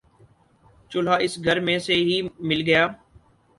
چولہا 0.91 1.15
اس 1.25 1.33
گھر 1.45 1.57
میں 1.65 1.77
سے 1.85 1.93
ہی 2.05 2.17
مل 2.47 2.61
گیا 2.67 2.83